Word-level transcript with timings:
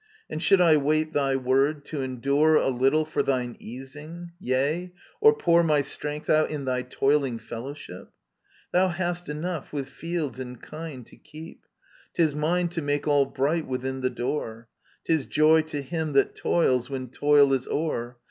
•And 0.31 0.41
should 0.41 0.59
I 0.59 0.77
wait 0.77 1.13
thy 1.13 1.35
word, 1.35 1.85
to 1.85 2.01
endure 2.01 2.55
A 2.55 2.69
little 2.69 3.05
for 3.05 3.21
thine 3.21 3.55
easing, 3.59 4.31
yea, 4.39 4.91
or 5.19 5.31
pour 5.31 5.61
My 5.61 5.83
strength 5.83 6.27
out 6.27 6.49
in 6.49 6.65
thy 6.65 6.81
toiling 6.81 7.37
fellowship? 7.37 8.09
Thou 8.71 8.87
hast 8.87 9.29
enough 9.29 9.71
with 9.71 9.89
fields 9.89 10.39
and 10.39 10.59
kine 10.59 11.03
to 11.03 11.17
keep; 11.17 11.67
'Tis 12.15 12.33
mine 12.33 12.69
to 12.69 12.81
make 12.81 13.07
all 13.07 13.27
bright 13.27 13.67
within 13.67 14.01
the 14.01 14.09
door. 14.09 14.67
'Tis 15.05 15.27
joy 15.27 15.61
to 15.61 15.83
him 15.83 16.13
that 16.13 16.33
toils, 16.35 16.89
when 16.89 17.09
toil 17.11 17.53
is 17.53 17.67
o'er. 17.67 18.17